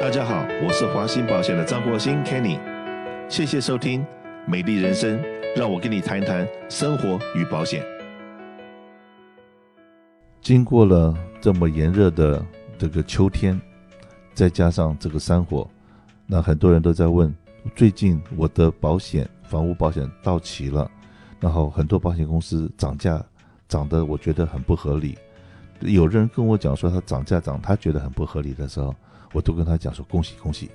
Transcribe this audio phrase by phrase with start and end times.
[0.00, 2.56] 大家好，我是华兴保险的张国兴 Kenny，
[3.28, 4.00] 谢谢收听
[4.46, 5.18] 《美丽人生》，
[5.56, 7.84] 让我跟你谈一谈生活与保险。
[10.40, 12.40] 经过了这么炎热的
[12.78, 13.60] 这个秋天，
[14.34, 15.68] 再加上这个山火，
[16.26, 17.34] 那很多人都在问：
[17.74, 20.88] 最近我的保险，房屋保险到期了，
[21.40, 23.20] 然后很多保险公司涨价
[23.66, 25.18] 涨得我觉得很不合理。
[25.80, 28.94] 有人跟我讲说他涨价涨，他觉得很不合理的时候。
[29.34, 30.70] 我都跟他讲说恭喜恭喜，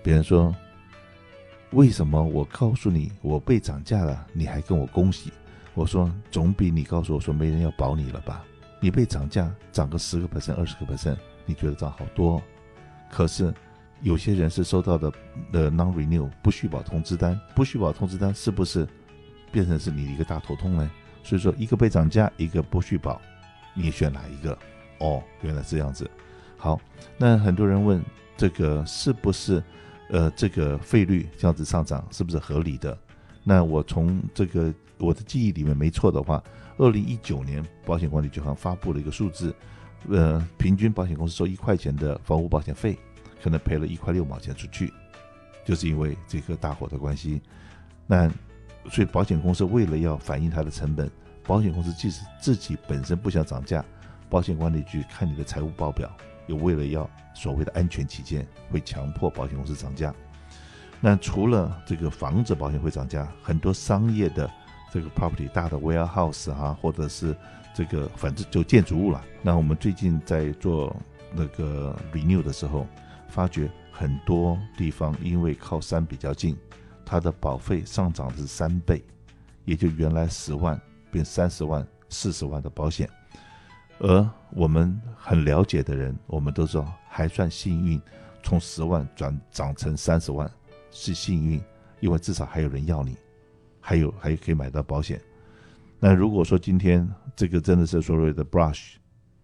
[0.00, 0.54] 别人说
[1.72, 5.32] 为什么我告诉你我被涨价了，你还跟我恭喜？
[5.74, 8.44] 我说总比你告诉我说没人要保你了吧？
[8.78, 11.16] 你被涨价涨个十个 percent、二十个 percent，
[11.46, 12.40] 你觉得涨好多？
[13.10, 13.52] 可是
[14.02, 15.12] 有些人是收到的
[15.50, 18.86] 的 non-renew 不续保通知单，不续保通知单是不是
[19.50, 20.88] 变成是你的一个大头痛呢？
[21.24, 23.20] 所以说一个被涨价，一个不续保，
[23.74, 24.56] 你选哪一个？
[24.98, 26.08] 哦，原来这样子。
[26.56, 26.80] 好，
[27.18, 28.02] 那很多人问
[28.36, 29.62] 这个是不是，
[30.08, 32.96] 呃，这个费率这样子上涨是不是合理的？
[33.42, 36.42] 那我从这个我的记忆里面没错的话，
[36.78, 39.54] 二零一九年保险管理局好像发布了一个数字，
[40.08, 42.96] 呃，平均保险公司收一块钱的房屋保险费，
[43.42, 44.90] 可能赔了一块六毛钱出去，
[45.64, 47.42] 就是因为这个大火的关系。
[48.06, 48.30] 那
[48.90, 51.10] 所以保险公司为了要反映它的成本，
[51.46, 53.84] 保险公司即使自己本身不想涨价，
[54.28, 56.10] 保险管理局看你的财务报表。
[56.46, 60.14] 又为了要所谓的安全起见，会强迫保险公司涨价。
[61.00, 64.50] 那除了这个房子保险会涨价，很多商业的
[64.92, 67.34] 这个 property 大的 warehouse 啊，或者是
[67.74, 69.24] 这个反正就建筑物了。
[69.40, 70.94] 那我们最近在做
[71.32, 72.86] 那个 renew 的时候，
[73.28, 76.54] 发觉很多地方因为靠山比较近，
[77.06, 79.02] 它的保费上涨是三倍，
[79.64, 80.78] 也就原来十万
[81.14, 83.08] 变三十万、四十万的保险。
[84.00, 88.02] 而我们很了解的人，我们都说还算幸运，
[88.42, 90.50] 从十万转涨成三十万
[90.90, 91.62] 是幸运，
[92.00, 93.16] 因为至少还有人要你，
[93.80, 95.20] 还有还可以买到保险。
[96.00, 98.94] 那如果说今天这个真的是所谓的 brush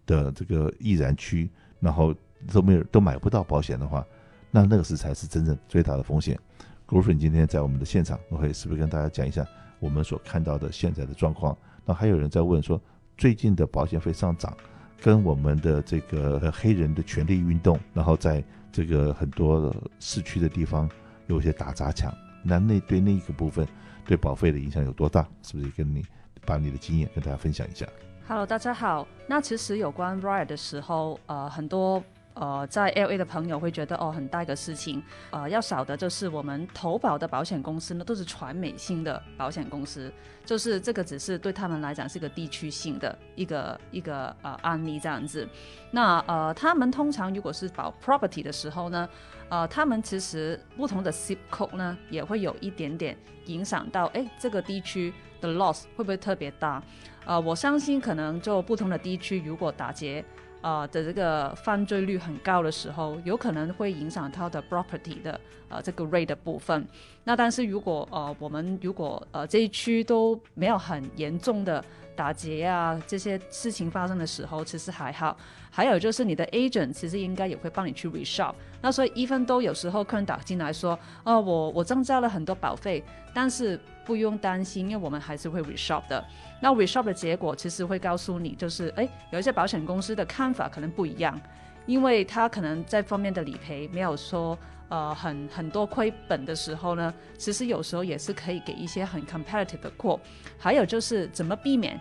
[0.05, 1.49] 的这个易燃区，
[1.79, 2.13] 然后
[2.51, 4.05] 都没有都买不到保险的话，
[4.51, 6.37] 那那个是才是真正最大的风险。
[6.85, 9.47] Griffin 今天在我们的现场，我会是不是跟大家讲一下
[9.81, 11.57] 我们所看到的现在的状况？
[11.83, 12.79] 那还有人在问说。
[13.17, 14.57] 最近的保险费上涨，
[14.99, 20.89] 跟我们的这个黑人的权利运动，然后在这个很多市区的地方
[21.27, 22.11] 有一些打砸抢，
[22.43, 23.67] 那那对那一个部分
[24.07, 25.27] 对保费的影响有多大？
[25.43, 26.03] 是不是跟你
[26.47, 27.85] 把你的经验跟大家分享一下
[28.27, 29.07] ？Hello，大家好。
[29.27, 32.03] 那其实有关 riot 的时候，呃，很多。
[32.33, 35.03] 呃，在 LA 的朋友会觉得哦，很大一个事情。
[35.31, 40.11] 呃，要少的就是我们投保的保险公司呢，都是全美性的保险公司，
[40.45, 45.47] 就是这个只是对他们来讲是一个地区性的一个一个呃案例这样子。
[45.91, 49.09] 那呃，他们通常如果是保 property 的时候呢，
[49.49, 53.17] 呃，他们其实不同的 zip code 呢，也会有一点点
[53.47, 56.81] 影响到，哎，这个地区的 loss 会不会特别大？
[57.25, 60.23] 呃，我相信可能就不同的地区，如果打劫。
[60.61, 65.39] 呃的这个犯罪率很高的时候，有可能会影响到的 property 的
[65.69, 66.87] 呃这个 rate 的部分。
[67.23, 71.83] 那但是如果呃我们如果呃这一区都没有很严重的
[72.15, 75.35] 打劫啊这些事情发生的时候，其实还好。
[75.73, 78.53] 还有就是你的 agent 其实应该也会帮你去 reshop。
[78.81, 80.91] 那所以 even 都有时候客人打进来说，
[81.23, 83.01] 哦、呃、我我增加了很多保费，
[83.33, 86.23] 但是不用担心，因为我们还是会 reshop 的。
[86.59, 91.39] 那 reshop 的结果其实会告诉你，就是哎，有一些保险公司的看法可能不一样，
[91.85, 94.57] 因为他可能在方面的理赔没有说
[94.89, 100.19] 呃很很多亏本的时候呢，其实有时候也是可以给一些很 competitive 的 quote。
[100.57, 101.99] 还有就是怎么避免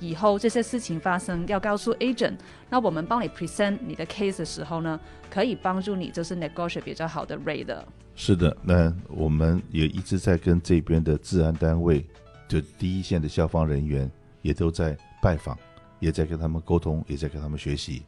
[0.00, 2.36] 以后这些事情发生，要告诉 agent。
[2.68, 7.86] 那我们帮你 present 你的 case 的时候呢，可以帮助你就是 negotiate 比较好的 rate 的。
[8.22, 12.04] 是的，那我们也一直在跟这边的治安单位。
[12.46, 14.10] 就第一线的消防人员
[14.42, 15.58] 也都在拜访，
[16.00, 18.02] 也在跟他们沟通，也在跟他们学习，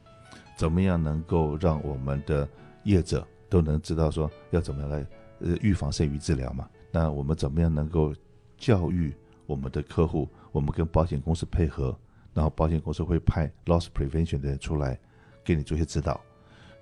[0.55, 2.47] 怎么样能够让我们的
[2.83, 5.07] 业者都能知道说要怎么样来
[5.41, 6.69] 呃预防胜于治疗嘛？
[6.91, 8.15] 那我们怎么样能够
[8.59, 9.15] 教育
[9.47, 10.29] 我们的客户？
[10.53, 11.99] 我们跟保险公司配合，
[12.35, 15.01] 然后保险公司会派 loss prevention 的人出来
[15.43, 16.21] 给你做些指导，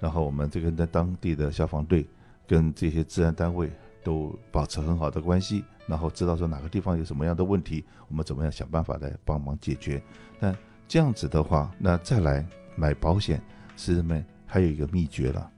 [0.01, 2.05] 然后我们这个在当地的消防队
[2.51, 3.71] 跟这些治安单位
[4.03, 5.65] 都保持很好的关系。
[5.87, 10.03] 然后知道说哪个地方有什么样的问题，我们怎么样想办法来帮忙解决。
[10.41, 10.53] 那
[10.89, 12.45] 这样子的话，那再来
[12.75, 13.41] 买保险，
[13.77, 14.21] 是什么？
[14.47, 15.49] 还有一个秘诀了。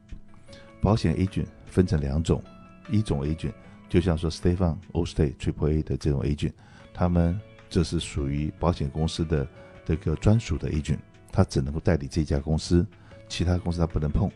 [0.83, 2.43] 保险 agent 分成两种，
[2.91, 3.55] 一种 agent
[3.89, 6.53] 就像说 State Farm、Allstate、Triple A 的这种 agent，
[6.93, 7.41] 他们
[7.71, 9.49] 这是属于保险公司的
[9.87, 10.99] 这个专属的 agent，
[11.31, 12.87] 他只能够代理这家公司，
[13.31, 14.31] 其他公司他不能碰。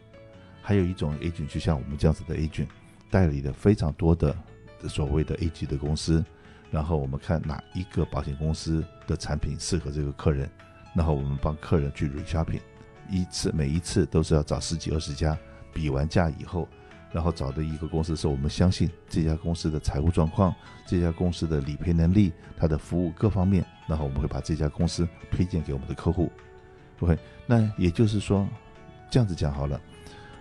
[0.67, 2.67] 还有一种 agent，就像我们这样子的 agent，
[3.09, 4.37] 代理的非常多的
[4.89, 6.25] 所谓的 A 级的公司，
[6.73, 10.51] 然后我们看哪一个保险公司的产品适合这个客人，
[10.93, 12.59] 然后我们帮客人去 reshopping，
[13.09, 15.39] 一次每一次都是要找十几二十家，
[15.73, 16.69] 比完价以后，
[17.13, 20.53] 然后找的一个公司是我们相信这家公司的财务状况，
[20.85, 26.29] 这家公司的理赔能力，它的服务各方面，然后我们会把这家公司推荐给我们的客户。
[26.99, 27.17] OK，
[27.47, 28.45] 那也就是说，
[29.09, 29.81] 这样子讲好了，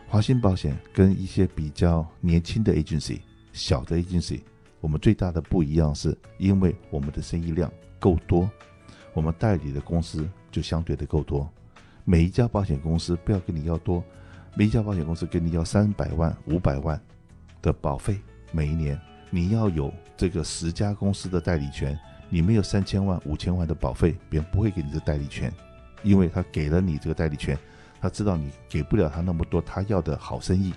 [0.07, 3.19] 华兴保险跟一些比较年轻的 agency、
[3.52, 4.42] 小的 agency，
[4.80, 7.69] 我们最大的不一样是，因为我们的生意量
[8.00, 8.50] 够多，
[9.13, 11.50] 我们代理的公司就相对的够多。
[12.06, 14.02] 每一家保险公司不要跟你要多，
[14.56, 17.00] 每一家保险公司跟你要三百万、五百万
[17.62, 18.19] 的保费，
[18.52, 18.98] 每一年
[19.31, 21.98] 你要有这个十家公司的代理权，
[22.30, 25.52] 你没有三千万、五千万的保费，别人不会给你这代理权。
[26.04, 27.57] 因为他给了你这个代理权，
[28.06, 30.72] 他知道你给不了他那么多他要的好生意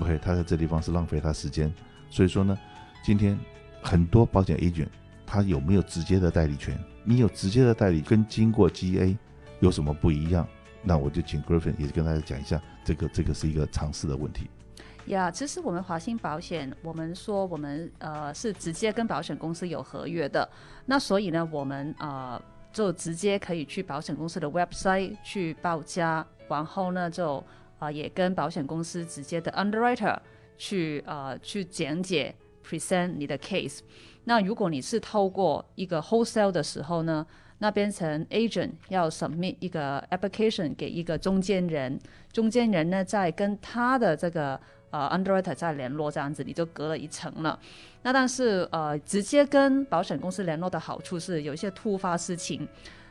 [0.00, 1.74] ，OK，他在这地方是浪费他时间。
[2.08, 2.56] 所以说呢，
[3.02, 3.36] 今天
[3.82, 4.86] 很多保险 agent
[5.26, 6.78] 他有没有直接的代理权？
[7.02, 9.16] 你有直接的代理跟经过 GA
[9.58, 10.46] 有什么不一样？
[10.80, 14.48] 那我就请 Griffin 也跟大家讲一下，这个这个是一个常识的问题。
[15.06, 20.48] 呀，其实我们华兴保险，我们说我们呃是直接跟保险公司有合约的，
[20.86, 22.40] 那所以呢，我们呃。
[22.74, 27.42] 就直接可以去保险公司的 website 去报价，然后呢就
[27.78, 30.18] 啊、也跟保险公司直接的 underwriter
[30.58, 32.34] 去啊、去讲解
[32.66, 33.78] present 你的 case。
[34.24, 37.26] 那如果你是透过一个 wholesale 的时候呢，
[37.58, 41.98] 那变成 agent 要 submit 一个 application 给一个中间人，
[42.32, 44.60] 中间人呢再跟他的这个。
[44.94, 47.58] 呃，underwriter 在联络这样子，你就隔了一层了。
[48.02, 52.68] 那但是呃，直接跟保险公司联络的好处是，有一些突发事情，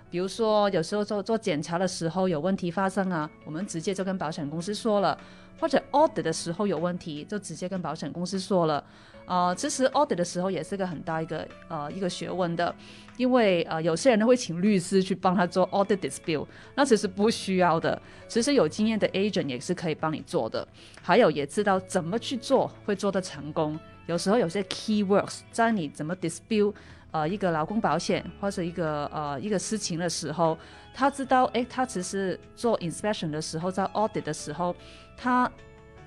[0.10, 5.20] 比如说有时候做做检查的时候有问题发生啊，我们直接就跟保险公司说了。
[5.60, 8.84] 或者 order 的时候有问题，就直接跟保险公司说了。
[9.26, 12.74] 呃，其实 audit 的时候也是个很大一个呃一个学问的，
[13.18, 18.02] 因为呃有些人呢会请律师去帮他做 audit dispute，那其实不需要的。
[18.28, 20.68] 其实有经验的 agent 也是可以帮你做的，
[21.02, 23.80] 还有也知道怎么去做会做得成功。
[24.08, 26.74] 有时候有些 keywords 在你怎么 dispute
[27.12, 30.58] 呃一个劳工保险或者一个呃一个事情的时候，
[30.94, 34.76] 他知道诶，他其实做 inspection 的时候，在 audit 的时候。
[35.16, 35.50] 他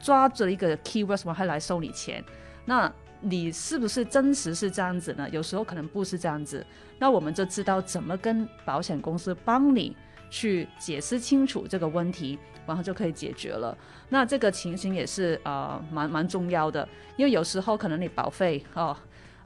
[0.00, 2.22] 抓着一个 keywords 往还来收你钱，
[2.64, 5.28] 那你是不是真实是这样子呢？
[5.30, 6.64] 有时候可能不是这样子，
[6.98, 9.96] 那我们就知道怎么跟保险公司帮你
[10.30, 13.76] 去解释清楚这个问题，然后就可以解决了。
[14.08, 18.96] 那这个情形也是呃蛮蛮重要的，因为有时候可能你保费哦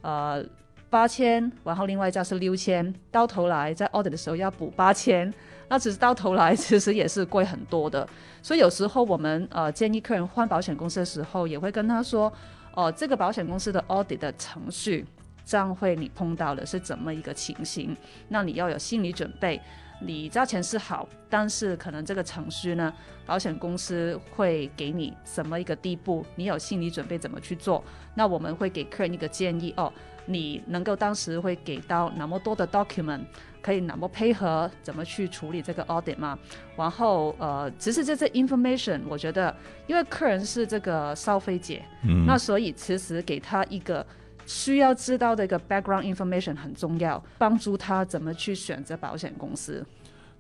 [0.02, 0.44] 呃
[0.88, 5.32] 八千，然后另外一家是六千，到头来在 order 的时候要补八千。
[5.69, 8.05] 那其实到头来其实也是贵很多的，
[8.43, 12.32] 所以有时候我们呃建议客人换保险公司的时候，也会跟他说，
[12.75, 15.05] 哦、这个保险公司的 audit 的程序，
[15.44, 17.96] 这样会你碰到的是怎么一个情形？
[18.28, 19.61] 那你要有心理准备，
[20.00, 22.93] 你交钱是好，但是可能这个程序呢，
[23.26, 27.84] 保险公司会给你什么一个地步，你有心理准备怎么去做？
[28.14, 29.93] 那我们会给客人一个建议哦，
[30.26, 33.23] 你能够当时会给到那么多的 document。
[33.62, 36.38] 可以那么配合怎么去处理这个 audit 吗？
[36.76, 39.54] 然后呃，其实这些 information 我觉得，
[39.86, 44.04] 因为客人是这个消费者，嗯，那所以其实给他一个
[44.46, 49.85] 需要知道的一个 background information 很重要，帮助他怎么去选择保险公司。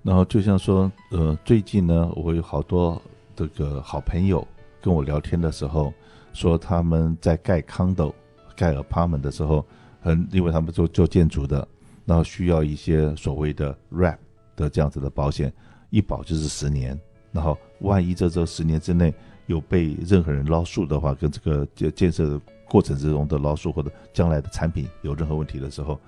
[0.02, 3.00] 然后就像说，呃，最近呢，我有好多
[3.36, 4.46] 这个好朋友
[4.80, 5.92] 跟我聊天的时候，
[6.32, 8.14] 说他们在盖 condo、
[8.56, 9.64] 盖 apartment 的时候，
[10.00, 11.68] 很因为他们做做建筑的。
[12.10, 14.16] 然后需要一些所谓的 RAP
[14.56, 15.52] 的这样子的保险，
[15.90, 16.98] 一保就是十年。
[17.30, 19.14] 然后万一这这十年之内
[19.46, 26.00] 有被任何人捞数的话，跟这个建建设过程之中的捞数或者将来的产品有任何问题的时候，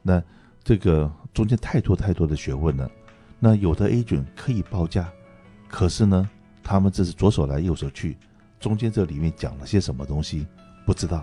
[0.00, 0.22] 那
[0.64, 2.90] 这个中间太多太多的学问了。
[3.38, 5.12] 那有的 agent 可以报价，
[5.68, 6.26] 可是呢，
[6.62, 8.16] 他们这是左手来右手去，
[8.58, 10.46] 中间这里面讲了些什么东西
[10.86, 11.22] 不知道。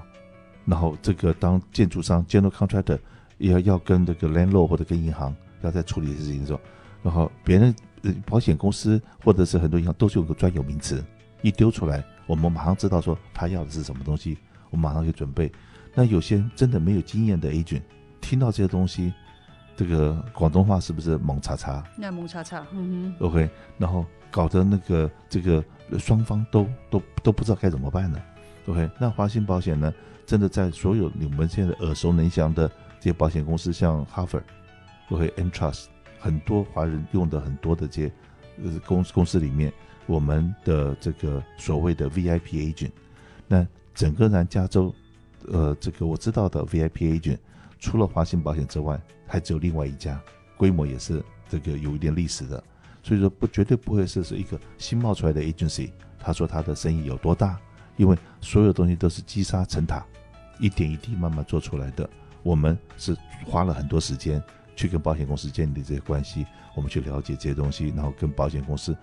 [0.63, 2.99] 然后这个当建筑商 general contractor。
[3.37, 6.59] 要要跟这个 landlord 或者跟银行要在处理的事情的时候，
[7.03, 11.03] 然后别人呃保险公司或者是很多银行都是有个专有名词，
[11.41, 14.37] 一丢出来，我们马上知道说他要的是什么东西，
[14.69, 15.51] 我们马上就准备。
[15.93, 17.81] 那有些真的没有经验的 agent
[18.21, 19.13] 听到这些东西，
[19.75, 21.83] 这个广东话是不是猛叉叉？
[21.97, 23.25] 那猛叉叉，嗯哼。
[23.25, 25.63] OK，然后搞得那个这个
[25.97, 28.19] 双方都都都不知道该怎么办呢
[28.67, 29.93] ？OK，那华兴保险呢，
[30.25, 32.69] 真的在所有你们现在耳熟能详的。
[32.99, 34.43] 这些保险公司像 Hartford，
[35.07, 35.85] 或者 Entrust，
[36.19, 38.11] 很多华人用的很多的这些
[38.63, 39.71] 呃公公司里面，
[40.05, 42.91] 我们的这个所谓的 VIP agent，
[43.47, 44.93] 那整个南加州，
[45.47, 47.37] 呃，这个我知道的 VIP agent，
[47.79, 50.19] 除了华信保险之外，还只有另外一家，
[50.57, 52.63] 规模也是这个有一点历史的，
[53.03, 55.91] 所以说不绝对不会是是一个新冒出来的 agency。
[56.19, 57.57] 他说他的生意有多大？
[57.95, 60.05] 因为所有东西都是积沙成塔，
[60.59, 62.07] 一点一滴慢慢做出来的。
[62.47, 63.13] 我们是
[63.45, 64.41] 花了很多时间
[64.73, 68.95] 去跟保险公司建立这些关系，我们去了解这些东西，然后跟保险公司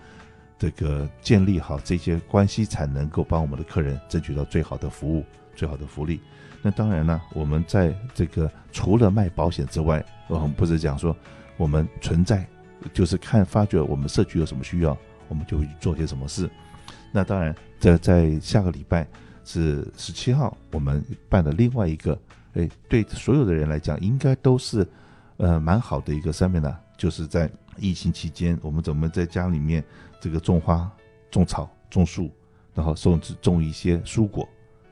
[0.57, 5.23] 这个建立好这些关系，才能够帮我们的客人争取到最好的服务、
[5.55, 6.19] 最好的福利。
[6.63, 11.15] 那当然呢，我们在这个除了卖保险之外，我们不是讲说
[11.55, 12.47] 我们存在，
[12.93, 14.97] 就是看发觉我们社区有什么需要，
[15.27, 16.49] 我们就会去做些什么事。
[17.11, 19.07] 那当然，在在下个礼拜
[19.43, 22.19] 是十七号，我们办了另外一个，
[22.55, 24.85] 哎，对所有的人来讲，应该都是，
[25.37, 29.83] 呃，蛮好的一个 seminar，就是在疫情期间，我们怎么在家里面
[30.19, 30.91] 这个种花、
[31.29, 32.31] 种草、种树，
[32.73, 34.47] 然后种种一些蔬果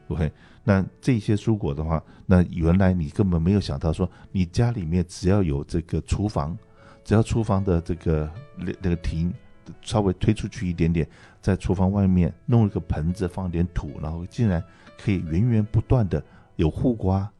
[0.09, 0.31] ，OK？
[0.63, 6.57] 那这些蔬果的话，那原来你根本没有想到说，你家里面只要有这个厨房，
[7.03, 9.33] 只要厨房的这个那那个亭。
[9.81, 11.07] 稍微推出去一点点，
[11.39, 14.61] 在厨房外面弄一个盆子，放点土，然后竟然
[15.01, 16.21] 可以源源不断的
[16.57, 17.31] 有护瓜，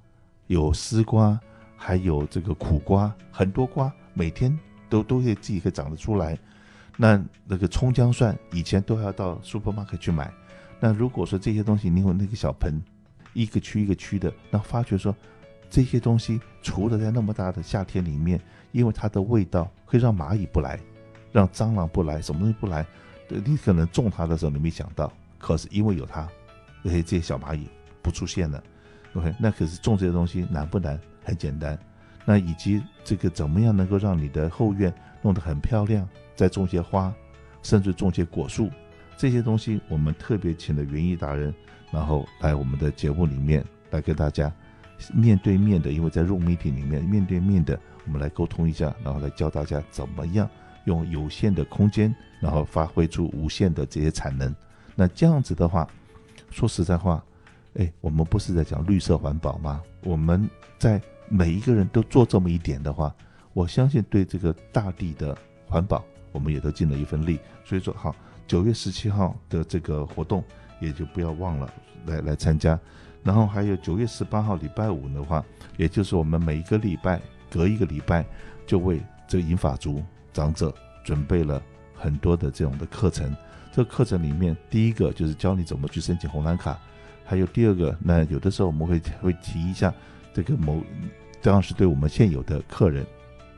[0.47, 1.39] 有丝瓜，
[1.75, 4.57] 还有这个苦瓜，很多瓜，每天
[4.89, 6.37] 都都会自己可以长得出来。
[6.97, 10.31] 那那个葱姜蒜以前都要到 supermarket 去买，
[10.79, 12.81] 那如果说这些东西你有那个小盆，
[13.33, 15.15] 一个区一个区的，那发觉说
[15.69, 18.39] 这些东西除了在那么大的夏天里面，
[18.71, 20.79] 因为它的味道会让蚂蚁不来。
[21.31, 22.85] 让蟑螂不来，什么东西不来？
[23.27, 26.29] 你可能种它的时候你没想到，可是因为有它，
[26.83, 27.67] 那些这些小蚂蚁
[28.03, 28.63] 不出现了。
[29.13, 30.99] OK，那可是种这些东西难不难？
[31.23, 31.77] 很简单。
[32.25, 36.07] 那以及这个怎么样能够让你的后院弄得很漂亮？
[36.35, 37.13] 再种些花，
[37.61, 38.69] 甚至种些果树，
[39.17, 41.53] 这些东西我们特别请了园艺达人，
[41.91, 44.51] 然后来我们的节目里面来跟大家
[45.13, 50.49] 面对面的，因为在 Zoom meeting 里面面对面的，我们来沟通一下，然后来教大家怎么样。
[50.85, 54.53] 用有限的空间，然后发挥出无限的这些产能。
[54.95, 55.87] 那这样子的话，
[56.51, 57.23] 说实在话，
[57.75, 59.81] 哎，我们不是在讲绿色环保吗？
[60.03, 63.13] 我们在每一个人都做这么一点的话，
[63.53, 65.37] 我相信对这个大地的
[65.67, 67.39] 环保，我们也都尽了一份力。
[67.65, 68.15] 所以说，好，
[68.45, 70.43] 九月十七号的这个活动
[70.79, 71.73] 也就不要忘了
[72.05, 72.79] 来来参加。
[73.23, 75.43] 然后还有九月十八号礼拜五的话，
[75.77, 78.25] 也就是我们每一个礼拜隔一个礼拜
[78.67, 80.03] 就为这个银发族。
[80.33, 81.61] 长者准备了
[81.93, 83.31] 很多的这种的课程，
[83.71, 86.79] 这个课程里面，第一个就是教你怎么去申请红蓝卡，
[87.23, 89.93] 还有第二个，那有的时候我们会会提一下
[90.33, 90.81] 这个某，
[91.41, 93.05] 当时对我们现有的客人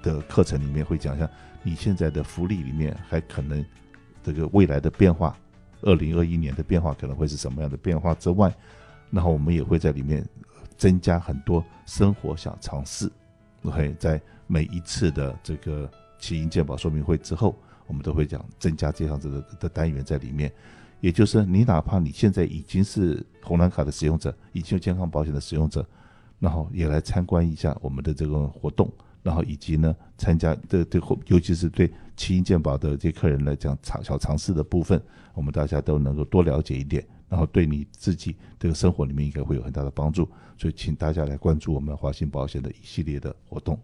[0.02, 1.30] 的课程里面会讲一下，
[1.64, 3.64] 你现在的福利里面还可能
[4.24, 5.38] 这个未来的变化，
[5.82, 8.54] 二零二一年的变化可能会是什么样的变化之外，
[9.12, 10.26] 然后我们也会在里面
[10.78, 13.12] 增加很多生活小常识
[13.64, 15.90] ，OK，在每一次的这个。
[16.18, 17.56] 起因鉴宝说明会之后，
[17.86, 20.52] 我们都会讲增加这样子的的单元在里面，
[21.06, 25.88] 也就是你哪怕你现在已经是红蓝卡的使用者，已经有健康保险的使用者，
[26.40, 35.00] 然后也来参观一下我们的这个活动，然后以及呢参加这这尤其是对起因健保的这客人来讲，常小尝试的部分，
[35.36, 43.78] 我们大家都能够多了解一点，然后对你自己这个生活里面应该会有很大的帮助，所以请大家来关注我们华信保险的一系列的活动。